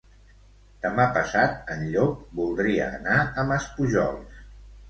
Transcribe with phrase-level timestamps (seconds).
[0.85, 4.43] Demà passat en Llop voldria anar a Maspujols.